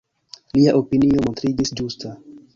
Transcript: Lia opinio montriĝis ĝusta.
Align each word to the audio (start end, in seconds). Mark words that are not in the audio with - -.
Lia 0.57 0.73
opinio 0.79 1.27
montriĝis 1.27 1.75
ĝusta. 1.83 2.17